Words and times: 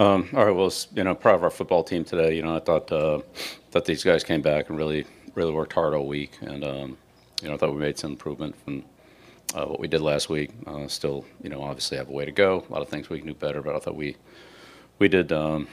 Um, 0.00 0.30
all 0.32 0.46
right, 0.46 0.56
well, 0.56 0.72
you 0.94 1.04
know, 1.04 1.14
proud 1.14 1.34
of 1.34 1.44
our 1.44 1.50
football 1.50 1.84
team 1.84 2.04
today. 2.04 2.34
You 2.34 2.40
know, 2.40 2.56
I 2.56 2.60
thought 2.60 2.90
uh, 2.90 3.20
thought 3.70 3.84
these 3.84 4.02
guys 4.02 4.24
came 4.24 4.40
back 4.40 4.70
and 4.70 4.78
really 4.78 5.04
really 5.34 5.52
worked 5.52 5.74
hard 5.74 5.92
all 5.92 6.06
week, 6.06 6.38
and 6.40 6.64
um, 6.64 6.96
you 7.42 7.48
know, 7.48 7.54
I 7.54 7.58
thought 7.58 7.74
we 7.74 7.80
made 7.80 7.98
some 7.98 8.12
improvement 8.12 8.56
from 8.64 8.82
uh, 9.54 9.66
what 9.66 9.78
we 9.78 9.88
did 9.88 10.00
last 10.00 10.30
week. 10.30 10.52
Uh, 10.66 10.88
still, 10.88 11.26
you 11.42 11.50
know, 11.50 11.62
obviously 11.62 11.98
have 11.98 12.08
a 12.08 12.12
way 12.12 12.24
to 12.24 12.32
go. 12.32 12.64
A 12.66 12.72
lot 12.72 12.80
of 12.80 12.88
things 12.88 13.10
we 13.10 13.18
can 13.18 13.26
do 13.26 13.34
better, 13.34 13.60
but 13.60 13.76
I 13.76 13.78
thought 13.78 13.94
we 13.94 14.16
we 14.98 15.06
did 15.06 15.32
um, 15.32 15.68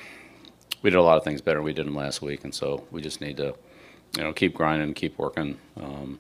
we 0.82 0.90
did 0.90 0.98
a 0.98 1.02
lot 1.02 1.18
of 1.18 1.24
things 1.24 1.40
better 1.40 1.60
than 1.60 1.66
we 1.66 1.72
did 1.72 1.88
them 1.88 1.96
last 1.96 2.22
week, 2.22 2.44
and 2.44 2.54
so 2.54 2.86
we 2.92 3.02
just 3.02 3.22
need 3.22 3.38
to 3.38 3.56
you 4.18 4.24
know 4.24 4.34
keep 4.34 4.54
grinding, 4.54 4.94
keep 4.94 5.18
working. 5.18 5.58
Um, 5.78 6.20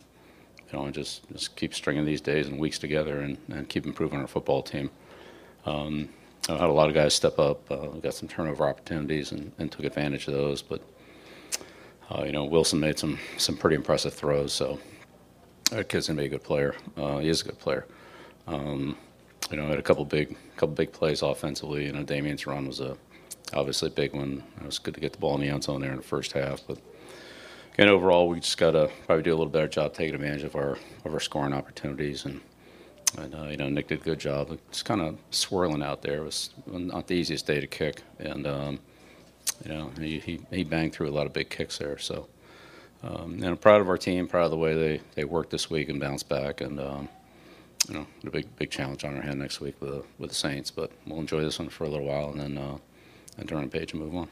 you 0.71 0.79
know, 0.79 0.85
and 0.85 0.93
just, 0.93 1.29
just 1.31 1.57
keep 1.57 1.73
stringing 1.73 2.05
these 2.05 2.21
days 2.21 2.47
and 2.47 2.57
weeks 2.57 2.79
together 2.79 3.19
and, 3.19 3.37
and 3.49 3.67
keep 3.67 3.85
improving 3.85 4.19
our 4.19 4.27
football 4.27 4.61
team. 4.61 4.91
Um, 5.65 6.09
I 6.49 6.53
had 6.53 6.69
a 6.69 6.73
lot 6.73 6.87
of 6.87 6.95
guys 6.95 7.13
step 7.13 7.39
up. 7.39 7.69
Uh, 7.69 7.87
got 7.99 8.13
some 8.13 8.27
turnover 8.27 8.67
opportunities 8.67 9.31
and, 9.31 9.51
and 9.57 9.71
took 9.71 9.85
advantage 9.85 10.27
of 10.27 10.33
those. 10.33 10.61
But 10.61 10.81
uh, 12.09 12.23
you 12.23 12.31
know, 12.31 12.45
Wilson 12.45 12.79
made 12.79 12.97
some 12.97 13.19
some 13.37 13.57
pretty 13.57 13.75
impressive 13.75 14.13
throws. 14.13 14.53
So 14.53 14.79
that 15.71 15.89
kid's 15.89 16.07
gonna 16.07 16.21
be 16.21 16.27
a 16.27 16.29
good 16.29 16.43
player. 16.43 16.75
Uh, 16.95 17.17
he 17.19 17.29
is 17.29 17.41
a 17.41 17.45
good 17.45 17.59
player. 17.59 17.85
Um, 18.47 18.97
you 19.51 19.57
know, 19.57 19.67
had 19.67 19.79
a 19.79 19.83
couple 19.83 20.05
big 20.05 20.37
couple 20.55 20.75
big 20.75 20.91
plays 20.91 21.21
offensively. 21.21 21.85
You 21.85 21.93
know, 21.93 22.03
Damien's 22.03 22.47
run 22.47 22.67
was 22.67 22.79
a 22.79 22.97
obviously 23.53 23.87
a 23.87 23.91
big 23.91 24.13
one. 24.13 24.43
It 24.59 24.65
was 24.65 24.79
good 24.79 24.93
to 24.93 24.99
get 24.99 25.13
the 25.13 25.19
ball 25.19 25.35
in 25.35 25.41
the 25.41 25.49
end 25.49 25.63
zone 25.63 25.81
there 25.81 25.91
in 25.91 25.97
the 25.97 26.03
first 26.03 26.31
half. 26.31 26.61
But 26.67 26.79
again, 27.73 27.89
overall, 27.89 28.29
we 28.29 28.39
just 28.39 28.57
got 28.57 28.71
to 28.71 28.89
probably 29.05 29.23
do 29.23 29.31
a 29.31 29.37
little 29.37 29.51
better 29.51 29.67
job 29.67 29.93
taking 29.93 30.15
advantage 30.15 30.43
of 30.43 30.55
our 30.55 30.77
of 31.05 31.13
our 31.13 31.19
scoring 31.19 31.53
opportunities 31.53 32.25
and 32.25 32.41
and 33.15 33.51
you 33.51 33.57
know, 33.57 33.69
Nick 33.69 33.87
did 33.87 34.01
a 34.01 34.03
good 34.03 34.19
job. 34.19 34.51
It's 34.69 34.83
kind 34.83 35.01
of 35.01 35.17
swirling 35.31 35.81
out 35.81 36.01
there. 36.01 36.17
It 36.17 36.25
was 36.25 36.49
not 36.67 37.07
the 37.07 37.15
easiest 37.15 37.47
day 37.47 37.59
to 37.59 37.67
kick, 37.67 38.01
and 38.19 38.45
um, 38.45 38.79
you 39.65 39.71
know, 39.71 39.91
he, 39.99 40.19
he, 40.19 40.39
he 40.51 40.63
banged 40.63 40.93
through 40.93 41.09
a 41.09 41.11
lot 41.11 41.25
of 41.25 41.33
big 41.33 41.49
kicks 41.49 41.77
there. 41.77 41.97
So, 41.97 42.27
um, 43.03 43.33
and 43.33 43.45
I'm 43.45 43.57
proud 43.57 43.81
of 43.81 43.89
our 43.89 43.97
team. 43.97 44.27
Proud 44.27 44.45
of 44.45 44.51
the 44.51 44.57
way 44.57 44.73
they, 44.73 45.01
they 45.15 45.23
worked 45.23 45.51
this 45.51 45.69
week 45.69 45.89
and 45.89 45.99
bounced 45.99 46.29
back. 46.29 46.61
And 46.61 46.79
um, 46.79 47.09
you 47.87 47.95
know, 47.95 48.07
a 48.25 48.29
big 48.29 48.53
big 48.57 48.69
challenge 48.69 49.03
on 49.03 49.15
our 49.15 49.21
hand 49.21 49.39
next 49.39 49.61
week 49.61 49.75
with 49.79 49.91
the, 49.91 50.03
with 50.19 50.29
the 50.29 50.35
Saints. 50.35 50.71
But 50.71 50.91
we'll 51.05 51.19
enjoy 51.19 51.41
this 51.41 51.59
one 51.59 51.69
for 51.69 51.85
a 51.85 51.89
little 51.89 52.05
while, 52.05 52.31
and 52.31 52.39
then 52.39 52.57
uh, 52.57 52.77
and 53.37 53.47
turn 53.47 53.61
the 53.61 53.67
page 53.67 53.93
and 53.93 54.01
move 54.01 54.15
on. 54.15 54.29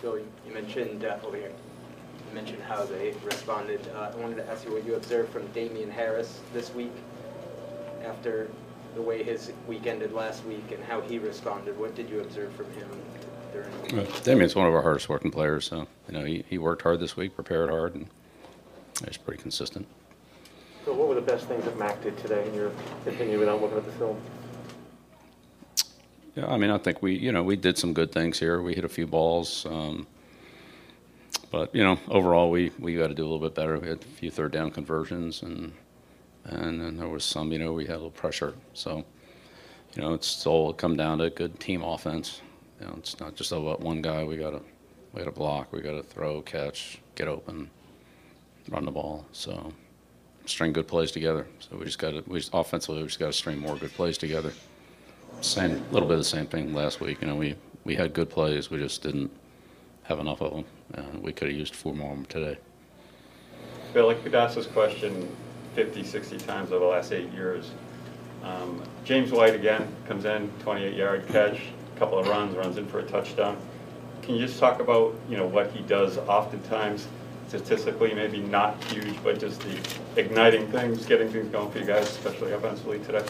Joe, 0.00 0.14
you 0.14 0.54
mentioned 0.54 1.04
uh, 1.04 1.18
over 1.24 1.36
here 1.36 1.52
mentioned 2.32 2.62
how 2.62 2.84
they 2.84 3.14
responded. 3.24 3.80
Uh, 3.94 4.12
I 4.12 4.16
wanted 4.16 4.36
to 4.36 4.48
ask 4.48 4.64
you 4.64 4.72
what 4.72 4.84
you 4.84 4.94
observed 4.94 5.32
from 5.32 5.46
Damien 5.48 5.90
Harris 5.90 6.40
this 6.52 6.72
week 6.74 6.92
after 8.04 8.48
the 8.94 9.02
way 9.02 9.22
his 9.22 9.52
week 9.66 9.86
ended 9.86 10.12
last 10.12 10.44
week 10.44 10.72
and 10.72 10.82
how 10.84 11.00
he 11.00 11.18
responded. 11.18 11.78
What 11.78 11.94
did 11.94 12.08
you 12.10 12.20
observe 12.20 12.52
from 12.52 12.66
him 12.72 12.88
during 13.52 13.70
the 13.70 13.96
week? 13.96 14.10
Uh, 14.10 14.20
Damien's 14.20 14.54
one 14.54 14.66
of 14.66 14.74
our 14.74 14.82
hardest 14.82 15.08
working 15.08 15.30
players, 15.30 15.66
so 15.66 15.86
you 16.08 16.18
know 16.18 16.24
he, 16.24 16.44
he 16.48 16.58
worked 16.58 16.82
hard 16.82 17.00
this 17.00 17.16
week, 17.16 17.34
prepared 17.34 17.70
hard, 17.70 17.94
and 17.94 18.08
he's 19.06 19.16
pretty 19.16 19.40
consistent. 19.40 19.86
So 20.84 20.94
what 20.94 21.08
were 21.08 21.14
the 21.14 21.20
best 21.20 21.46
things 21.46 21.64
that 21.64 21.78
Mac 21.78 22.02
did 22.02 22.16
today 22.18 22.46
in 22.48 22.54
your 22.54 22.72
opinion 23.06 23.40
without 23.40 23.60
looking 23.60 23.78
at 23.78 23.84
the 23.84 23.92
film? 23.92 24.18
Yeah, 26.34 26.46
I 26.46 26.56
mean, 26.56 26.70
I 26.70 26.78
think 26.78 27.02
we, 27.02 27.16
you 27.16 27.32
know, 27.32 27.42
we 27.42 27.56
did 27.56 27.76
some 27.76 27.92
good 27.92 28.12
things 28.12 28.38
here. 28.38 28.62
We 28.62 28.74
hit 28.74 28.84
a 28.84 28.88
few 28.88 29.06
balls. 29.06 29.66
Um, 29.68 30.06
but 31.50 31.74
you 31.74 31.82
know, 31.82 31.98
overall, 32.08 32.50
we 32.50 32.72
we 32.78 32.96
got 32.96 33.08
to 33.08 33.14
do 33.14 33.22
a 33.22 33.28
little 33.28 33.46
bit 33.46 33.54
better. 33.54 33.78
We 33.78 33.88
had 33.88 34.02
a 34.02 34.04
few 34.04 34.30
third 34.30 34.52
down 34.52 34.70
conversions, 34.70 35.42
and 35.42 35.72
and 36.44 36.80
then 36.80 36.96
there 36.96 37.08
was 37.08 37.24
some, 37.24 37.52
you 37.52 37.58
know, 37.58 37.72
we 37.72 37.84
had 37.84 37.94
a 37.94 37.96
little 37.96 38.10
pressure. 38.10 38.54
So, 38.72 39.04
you 39.94 40.02
know, 40.02 40.14
it's 40.14 40.46
all 40.46 40.72
come 40.72 40.96
down 40.96 41.18
to 41.18 41.30
good 41.30 41.60
team 41.60 41.82
offense. 41.82 42.40
You 42.80 42.86
know, 42.86 42.94
it's 42.98 43.18
not 43.20 43.34
just 43.34 43.52
about 43.52 43.80
one 43.80 44.00
guy. 44.02 44.24
We 44.24 44.36
got 44.36 44.50
to 44.50 44.62
we 45.12 45.20
got 45.20 45.26
to 45.26 45.32
block. 45.32 45.72
We 45.72 45.80
got 45.80 45.92
to 45.92 46.02
throw, 46.02 46.40
catch, 46.42 47.00
get 47.14 47.28
open, 47.28 47.70
run 48.68 48.84
the 48.84 48.90
ball. 48.90 49.26
So, 49.32 49.72
string 50.46 50.72
good 50.72 50.88
plays 50.88 51.10
together. 51.10 51.46
So 51.60 51.76
we 51.76 51.84
just 51.84 51.98
got 51.98 52.10
to 52.10 52.22
we 52.26 52.38
just, 52.40 52.50
offensively 52.52 53.02
we 53.02 53.08
just 53.08 53.18
got 53.18 53.26
to 53.26 53.32
string 53.32 53.58
more 53.58 53.76
good 53.76 53.92
plays 53.92 54.18
together. 54.18 54.52
Same 55.40 55.72
a 55.72 55.92
little 55.92 56.08
bit 56.08 56.14
of 56.14 56.20
the 56.20 56.24
same 56.24 56.46
thing 56.46 56.74
last 56.74 57.00
week. 57.00 57.20
You 57.20 57.28
know, 57.28 57.36
we 57.36 57.56
we 57.84 57.94
had 57.94 58.12
good 58.12 58.30
plays. 58.30 58.70
We 58.70 58.78
just 58.78 59.02
didn't 59.02 59.30
have 60.04 60.18
enough 60.18 60.40
of 60.40 60.52
them. 60.52 60.64
Uh, 60.94 61.02
we 61.20 61.32
could 61.32 61.48
have 61.48 61.56
used 61.56 61.74
four 61.74 61.94
more 61.94 62.10
of 62.12 62.16
them 62.16 62.26
today. 62.26 62.58
Bill, 63.92 64.10
I 64.10 64.14
could 64.14 64.34
ask 64.34 64.54
this 64.54 64.66
question 64.66 65.28
50, 65.74 66.04
60 66.04 66.38
times 66.38 66.72
over 66.72 66.84
the 66.84 66.90
last 66.90 67.12
eight 67.12 67.30
years. 67.32 67.70
Um, 68.42 68.82
James 69.04 69.32
White 69.32 69.54
again 69.54 69.86
comes 70.06 70.24
in, 70.24 70.50
28-yard 70.64 71.26
catch, 71.28 71.60
a 71.94 71.98
couple 71.98 72.18
of 72.18 72.28
runs, 72.28 72.56
runs 72.56 72.76
in 72.76 72.86
for 72.86 73.00
a 73.00 73.04
touchdown. 73.04 73.56
Can 74.22 74.34
you 74.34 74.46
just 74.46 74.58
talk 74.58 74.80
about 74.80 75.14
you 75.28 75.36
know 75.36 75.46
what 75.46 75.72
he 75.72 75.82
does 75.82 76.18
oftentimes 76.18 77.08
statistically, 77.48 78.12
maybe 78.14 78.40
not 78.40 78.82
huge, 78.84 79.16
but 79.24 79.40
just 79.40 79.60
the 79.62 79.78
igniting 80.16 80.70
things, 80.70 81.06
getting 81.06 81.30
things 81.30 81.48
going 81.50 81.70
for 81.70 81.78
you 81.78 81.86
guys, 81.86 82.08
especially 82.10 82.52
offensively 82.52 82.98
today? 83.00 83.24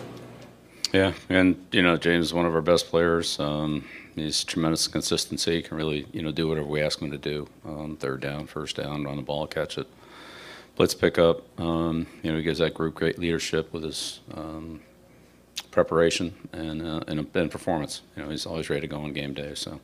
Yeah, 0.93 1.13
and 1.29 1.67
you 1.71 1.83
know 1.83 1.97
James 1.97 2.27
is 2.27 2.35
one 2.35 2.47
of 2.47 2.55
our 2.55 2.63
best 2.63 2.89
players. 2.89 3.39
Um, 3.39 3.85
he's 4.15 4.43
tremendous 4.43 4.89
consistency. 4.89 5.61
Can 5.61 5.77
really 5.77 6.07
you 6.13 6.23
know 6.23 6.33
do 6.33 6.49
whatever 6.49 6.67
we 6.67 6.81
ask 6.81 7.01
him 7.01 7.11
to 7.11 7.19
do. 7.19 7.47
Um, 7.65 7.97
third 7.97 8.21
down, 8.21 8.47
first 8.47 8.77
down, 8.77 9.05
run 9.05 9.17
the 9.17 9.23
ball, 9.23 9.47
catch 9.47 9.77
it, 9.77 9.87
blitz 10.77 10.95
pickup. 10.95 11.43
Um, 11.61 12.07
you 12.23 12.31
know 12.31 12.39
he 12.39 12.43
gives 12.43 12.59
that 12.61 12.73
group 12.73 12.95
great 12.95 13.19
leadership 13.19 13.73
with 13.73 13.83
his 13.83 14.21
um, 14.33 14.81
preparation 15.71 16.35
and, 16.53 16.81
uh, 16.81 17.01
and 17.07 17.27
and 17.35 17.51
performance. 17.51 18.01
You 18.17 18.23
know 18.23 18.31
he's 18.31 18.47
always 18.47 18.71
ready 18.71 18.83
to 18.83 18.87
go 18.87 19.01
on 19.01 19.13
game 19.13 19.35
day. 19.35 19.55
So 19.55 19.81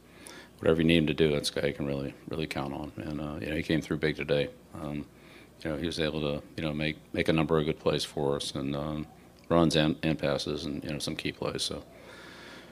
whatever 0.59 0.81
you 0.81 0.87
need 0.87 0.99
him 0.99 1.07
to 1.09 1.15
do, 1.15 1.33
that's 1.33 1.51
guy 1.51 1.67
you 1.67 1.75
can 1.75 1.87
really 1.87 2.15
really 2.29 2.47
count 2.47 2.73
on. 2.73 2.93
And 2.97 3.21
uh, 3.21 3.37
you 3.41 3.49
know 3.51 3.57
he 3.57 3.63
came 3.63 3.83
through 3.83 3.99
big 3.99 4.17
today. 4.17 4.49
Um, 4.75 5.05
you 5.63 5.71
know 5.71 5.77
he 5.77 5.85
was 5.87 6.01
able 6.01 6.21
to 6.23 6.43
you 6.57 6.63
know 6.63 6.73
make 6.73 6.97
make 7.13 7.29
a 7.29 7.33
number 7.33 7.59
of 7.59 7.67
good 7.67 7.79
plays 7.79 8.05
for 8.05 8.37
us 8.37 8.55
and 8.55 8.75
um, 8.75 9.07
runs 9.55 9.77
and, 9.77 9.97
and 10.03 10.19
passes 10.19 10.65
and 10.65 10.83
you 10.85 10.91
know 10.91 10.99
some 10.99 11.17
key 11.17 11.33
plays. 11.33 11.63
So 11.63 11.83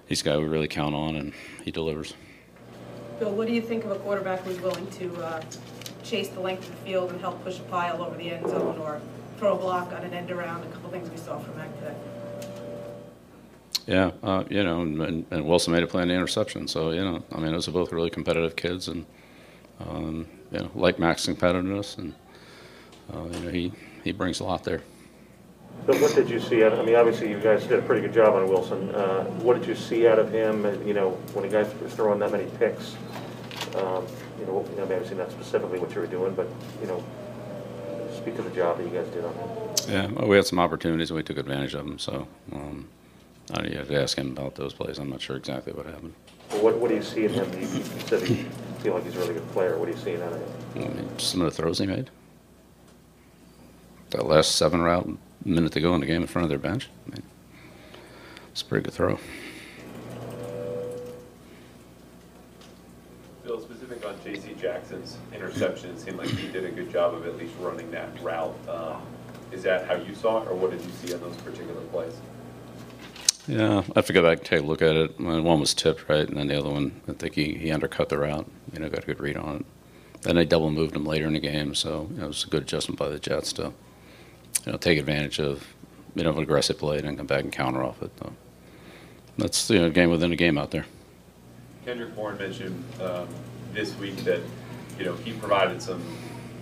he's 0.06 0.20
a 0.20 0.25
guy 0.25 0.37
we 0.37 0.44
really 0.44 0.69
count 0.69 0.94
on, 0.94 1.16
and 1.16 1.32
he 1.65 1.70
delivers. 1.70 2.15
Bill, 3.19 3.32
what 3.32 3.47
do 3.47 3.54
you 3.54 3.62
think 3.62 3.84
of 3.84 3.93
a 3.93 3.97
quarterback 3.97 4.41
who's 4.41 4.60
willing 4.60 4.87
to 4.92 5.16
uh, 5.22 5.42
chase 6.03 6.28
the 6.28 6.41
length 6.41 6.69
of 6.69 6.71
the 6.71 6.84
field 6.84 7.10
and 7.10 7.21
help 7.21 7.42
push 7.44 7.59
a 7.59 7.62
pile 7.62 8.03
over 8.03 8.16
the 8.16 8.31
end 8.31 8.48
zone 8.48 8.78
or 8.78 9.00
throw 9.38 9.54
a 9.54 9.59
block 9.59 9.92
on 9.92 10.03
an 10.03 10.12
end 10.12 10.31
around? 10.31 10.65
A 10.65 10.71
couple 10.71 10.91
things 10.91 11.09
we 11.09 11.16
saw 11.16 11.38
from 11.38 11.56
Mac 11.56 11.72
today. 11.78 11.94
Yeah, 13.87 14.12
uh, 14.22 14.44
you 14.48 14.62
know, 14.62 14.82
and, 14.82 15.26
and, 15.31 15.44
Wilson 15.44 15.72
made 15.72 15.82
a 15.82 15.88
play 15.88 16.03
on 16.03 16.09
the 16.09 16.15
interception. 16.15 16.69
So 16.69 16.91
you 16.91 17.00
know, 17.00 17.22
I 17.32 17.41
mean, 17.41 17.53
those 17.53 17.66
are 17.66 17.72
both 17.72 17.92
really 17.92 18.10
competitive 18.10 18.54
kids, 18.54 18.87
and 18.88 19.04
um, 19.81 20.28
you 20.53 20.59
know, 20.59 20.71
like 20.75 21.00
Mac's 21.00 21.26
competitiveness, 21.26 21.98
and 21.98 22.15
uh, 23.12 23.25
you 23.25 23.41
know, 23.41 23.50
he 23.50 23.72
he 24.04 24.12
brings 24.12 24.38
a 24.38 24.44
lot 24.44 24.62
there. 24.62 24.82
But 25.87 26.00
what 26.00 26.15
did 26.15 26.31
you 26.31 26.38
see 26.41 26.62
out 26.62 26.72
of, 26.72 26.78
I 26.78 26.84
mean, 26.84 26.94
obviously 26.94 27.28
you 27.28 27.41
guys 27.41 27.66
did 27.66 27.78
a 27.78 27.83
pretty 27.83 28.03
good 28.03 28.15
job 28.15 28.34
on 28.34 28.49
Wilson. 28.49 28.94
Uh, 28.94 29.25
what 29.43 29.59
did 29.59 29.66
you 29.66 29.75
see 29.75 30.06
out 30.06 30.19
of 30.19 30.31
him, 30.31 30.65
and, 30.65 30.87
you 30.87 30.94
know, 30.94 31.10
when 31.34 31.44
you 31.44 31.50
guys 31.50 31.66
were 31.81 31.88
throwing 31.88 32.21
that 32.21 32.31
many 32.31 32.49
picks? 32.59 32.94
Um, 33.75 34.06
you 34.38 34.47
know, 34.47 34.65
you 34.71 34.77
know, 34.77 34.83
obviously 34.83 35.16
not 35.16 35.31
specifically 35.33 35.81
what 35.81 35.93
you 35.94 36.00
were 36.00 36.06
doing, 36.06 36.34
but, 36.34 36.47
you 36.81 36.87
know, 36.87 37.03
speak 38.15 38.37
to 38.37 38.43
the 38.43 38.50
job 38.50 38.78
that 38.78 38.84
you 38.84 38.91
guys 38.91 39.09
did 39.09 39.25
on 39.25 39.34
him. 39.34 39.49
Yeah, 39.88 40.06
well, 40.12 40.28
we 40.28 40.37
had 40.37 40.47
some 40.47 40.60
opportunities 40.60 41.10
and 41.10 41.16
we 41.16 41.25
took 41.25 41.38
advantage 41.38 41.75
of 41.75 41.84
them. 41.84 41.99
So 41.99 42.28
um, 42.53 42.87
I 43.53 43.65
you 43.65 43.78
have 43.78 43.89
to 43.89 44.00
ask 44.00 44.16
him 44.16 44.31
about 44.31 44.54
those 44.54 44.72
plays. 44.72 44.99
I'm 44.99 45.10
not 45.10 45.21
sure 45.21 45.37
exactly 45.37 45.72
what 45.72 45.87
happened. 45.87 46.15
Well, 46.50 46.62
what, 46.62 46.77
what 46.77 46.89
do 46.89 46.94
you 46.94 47.03
see 47.03 47.25
in 47.25 47.33
him? 47.33 47.50
You, 47.54 47.66
you 47.66 47.83
said 48.06 48.28
you 48.28 48.44
feel 48.81 48.94
like 48.94 49.04
he's 49.04 49.16
a 49.16 49.19
really 49.19 49.34
good 49.34 49.49
player. 49.50 49.77
What 49.77 49.89
are 49.89 49.93
you 49.93 49.99
seeing 49.99 50.22
out 50.22 50.33
of 50.33 50.41
him? 50.41 50.84
I 50.84 50.89
mean, 50.94 51.19
some 51.19 51.41
of 51.41 51.47
the 51.47 51.56
throws 51.56 51.78
he 51.78 51.87
made. 51.87 52.10
That 54.10 54.27
last 54.27 54.54
seven 54.54 54.83
route, 54.83 55.19
minute 55.44 55.72
to 55.72 55.80
go 55.80 55.94
in 55.94 56.00
the 56.00 56.06
game 56.06 56.22
in 56.22 56.26
front 56.26 56.44
of 56.44 56.48
their 56.48 56.59
bench. 56.59 56.89
I 57.06 57.10
mean, 57.10 57.22
it's 58.50 58.62
a 58.62 58.65
pretty 58.65 58.84
good 58.84 58.94
throw. 58.94 59.18
Bill, 63.44 63.60
specific 63.60 64.04
on 64.06 64.15
J.C. 64.24 64.54
Jackson's 64.60 65.16
interception, 65.34 65.91
it 65.91 66.00
seemed 66.00 66.18
like 66.18 66.28
he 66.28 66.48
did 66.48 66.65
a 66.65 66.71
good 66.71 66.91
job 66.91 67.15
of 67.15 67.27
at 67.27 67.36
least 67.36 67.54
running 67.60 67.91
that 67.91 68.09
route. 68.22 68.54
Uh, 68.68 68.98
is 69.50 69.62
that 69.65 69.86
how 69.86 69.94
you 69.94 70.15
saw 70.15 70.42
it, 70.42 70.48
or 70.48 70.54
what 70.54 70.71
did 70.71 70.80
you 70.80 70.91
see 71.03 71.15
on 71.15 71.21
those 71.21 71.36
particular 71.36 71.80
plays? 71.83 72.15
Yeah, 73.48 73.80
I 73.80 73.92
have 73.97 74.06
to 74.06 74.12
go 74.12 74.22
back 74.22 74.39
and 74.39 74.47
take 74.47 74.60
a 74.60 74.65
look 74.65 74.83
at 74.83 74.94
it. 74.94 75.21
One 75.21 75.59
was 75.59 75.74
tipped, 75.74 76.09
right, 76.09 76.27
and 76.28 76.36
then 76.36 76.47
the 76.47 76.59
other 76.59 76.71
one, 76.71 77.00
I 77.09 77.12
think 77.12 77.34
he, 77.34 77.54
he 77.54 77.72
undercut 77.72 78.09
the 78.09 78.18
route. 78.18 78.48
You 78.72 78.78
know, 78.78 78.89
got 78.89 79.03
a 79.03 79.06
good 79.06 79.21
read 79.21 79.36
on 79.36 79.56
it. 79.56 79.66
Then 80.22 80.36
they 80.36 80.44
double 80.44 80.71
moved 80.71 80.94
him 80.94 81.04
later 81.04 81.27
in 81.27 81.33
the 81.33 81.41
game, 81.41 81.74
so 81.74 82.09
you 82.12 82.18
know, 82.18 82.24
it 82.24 82.28
was 82.28 82.44
a 82.44 82.48
good 82.48 82.62
adjustment 82.62 82.98
by 82.98 83.09
the 83.09 83.18
Jets 83.18 83.53
to 83.54 83.72
you 84.64 84.72
know, 84.72 84.78
take 84.78 84.98
advantage 84.98 85.41
of 85.41 85.66
you 86.14 86.24
know 86.24 86.32
an 86.32 86.38
aggressive 86.38 86.78
play 86.78 86.98
and 86.98 87.06
then 87.06 87.16
come 87.16 87.26
back 87.26 87.42
and 87.42 87.53
counter 87.53 87.82
off 87.82 88.03
it. 88.03 88.10
So 88.18 88.32
that's 89.38 89.70
you 89.70 89.78
know, 89.78 89.86
a 89.86 89.91
game 89.91 90.10
within 90.10 90.32
a 90.32 90.36
game 90.36 90.59
out 90.59 90.70
there. 90.70 90.86
Kendrick 91.84 92.14
Bourne 92.14 92.38
mentioned 92.38 92.84
um, 93.00 93.28
this 93.72 93.94
week 93.97 94.16
that 94.18 94.41
you 94.98 95.04
know 95.04 95.14
he 95.16 95.32
provided 95.32 95.82
some 95.82 96.03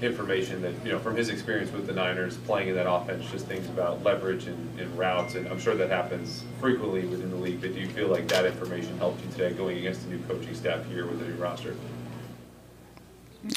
information 0.02 0.62
that, 0.62 0.72
you 0.84 0.92
know, 0.92 0.98
from 0.98 1.16
his 1.16 1.28
experience 1.28 1.70
with 1.72 1.86
the 1.86 1.92
Niners, 1.92 2.36
playing 2.38 2.68
in 2.68 2.74
that 2.74 2.90
offense, 2.90 3.30
just 3.30 3.46
things 3.46 3.66
about 3.68 4.02
leverage 4.02 4.46
and, 4.46 4.80
and 4.80 4.98
routes, 4.98 5.34
and 5.34 5.46
I'm 5.48 5.58
sure 5.58 5.74
that 5.74 5.90
happens 5.90 6.44
frequently 6.58 7.06
within 7.06 7.30
the 7.30 7.36
league, 7.36 7.60
but 7.60 7.74
do 7.74 7.80
you 7.80 7.88
feel 7.88 8.08
like 8.08 8.26
that 8.28 8.46
information 8.46 8.96
helped 8.98 9.22
you 9.24 9.30
today 9.32 9.52
going 9.52 9.78
against 9.78 10.02
the 10.02 10.10
new 10.10 10.22
coaching 10.24 10.54
staff 10.54 10.86
here 10.86 11.06
with 11.06 11.20
the 11.20 11.26
new 11.26 11.34
roster? 11.34 11.76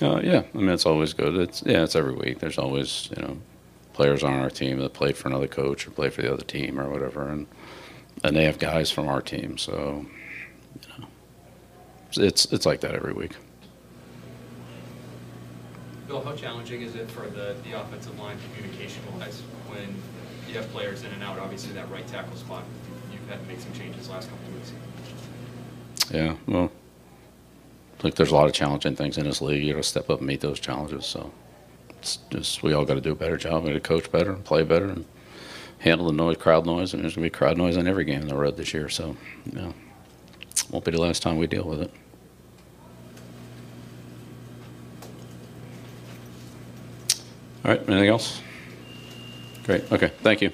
Uh, 0.02 0.22
yeah, 0.24 0.44
I 0.54 0.58
mean 0.58 0.70
it's 0.70 0.86
always 0.86 1.14
good. 1.14 1.36
It's 1.36 1.62
yeah, 1.66 1.84
it's 1.84 1.96
every 1.96 2.14
week. 2.14 2.40
There's 2.40 2.58
always 2.58 3.10
you 3.16 3.22
know 3.22 3.38
players 3.94 4.24
on 4.24 4.34
our 4.34 4.50
team 4.50 4.80
that 4.80 4.94
played 4.94 5.16
for 5.16 5.30
another 5.30 5.48
coach 5.48 5.88
or 5.88 5.92
play 5.92 6.10
for 6.10 6.22
the 6.22 6.34
other 6.34 6.44
team 6.44 6.80
or 6.80 6.90
whatever, 6.90 7.30
and 7.30 7.48
and 8.24 8.36
they 8.36 8.46
have 8.46 8.60
guys 8.60 8.92
from 8.92 9.08
our 9.08 9.22
team. 9.22 9.58
So 9.58 10.06
you 10.82 10.90
know, 11.00 11.08
it's 12.12 12.46
it's, 12.46 12.66
like 12.66 12.82
that 12.82 12.96
every 12.96 13.14
week. 13.14 13.34
Bill, 16.08 16.24
how 16.24 16.36
challenging 16.36 16.82
is 16.82 16.96
it 16.96 17.10
for 17.10 17.28
the, 17.28 17.56
the 17.64 17.80
offensive 17.80 18.20
line 18.20 18.38
communication-wise 18.54 19.42
when 19.68 19.96
you 20.48 20.56
have 20.56 20.70
players 20.72 21.04
in 21.04 21.12
and 21.12 21.24
out? 21.24 21.40
Obviously, 21.40 21.74
that 21.74 21.90
right 21.90 22.06
tackle 22.08 22.36
spot, 22.36 22.64
you've 23.12 23.28
had 23.30 23.40
to 23.40 23.48
make 23.48 23.60
some 23.60 23.74
changes 23.74 24.10
last 24.10 24.30
couple 24.30 24.48
of 24.48 24.54
weeks. 24.56 24.72
Yeah, 26.12 26.36
well, 26.46 26.72
I 27.98 28.02
think 28.02 28.16
there's 28.16 28.32
a 28.32 28.36
lot 28.36 28.48
of 28.48 28.54
challenging 28.54 28.96
things 28.96 29.18
in 29.18 29.24
this 29.24 29.42
league. 29.42 29.64
You 29.64 29.74
got 29.74 29.82
to 29.82 29.88
step 29.88 30.10
up 30.10 30.20
and 30.20 30.28
meet 30.28 30.42
those 30.42 30.60
challenges. 30.60 31.06
So 31.06 31.32
it's 32.04 32.18
just 32.30 32.62
we 32.62 32.74
all 32.74 32.84
got 32.84 32.96
to 32.96 33.02
do 33.02 33.14
a 33.14 33.16
better 33.16 33.38
job. 33.38 33.64
We 33.64 33.70
got 33.70 33.76
to 33.76 33.80
coach 33.80 34.12
better, 34.12 34.34
and 34.34 34.44
play 34.44 34.64
better, 34.64 34.88
and 34.88 35.06
handle 35.80 36.08
the 36.08 36.14
noise, 36.14 36.36
crowd 36.38 36.66
noise. 36.66 36.94
And 36.94 37.02
there's 37.02 37.16
gonna 37.16 37.26
be 37.26 37.30
crowd 37.30 37.58
noise 37.58 37.78
in 37.78 37.88
every 37.88 38.04
game 38.04 38.22
on 38.22 38.28
the 38.28 38.36
road 38.36 38.58
this 38.58 38.74
year. 38.74 38.90
So 38.90 39.16
yeah, 39.46 39.72
won't 40.70 40.84
be 40.84 40.92
the 40.92 41.02
last 41.02 41.22
time 41.22 41.38
we 41.38 41.48
deal 41.48 41.64
with 41.64 41.82
it. 41.82 41.92
All 47.64 47.72
right, 47.72 47.90
anything 47.90 48.10
else? 48.10 48.42
Great. 49.64 49.90
Okay, 49.90 50.12
thank 50.22 50.42
you. 50.42 50.52